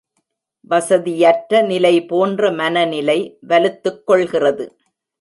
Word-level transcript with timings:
வசதியற்ற 0.71 1.61
நிலை 1.61 1.93
போன்ற 2.05 2.51
மனநிலை 2.51 3.19
வலுத்துக்கொள்கிறது. 3.47 4.67